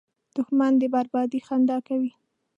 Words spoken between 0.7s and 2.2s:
د بربادۍ خندا کوي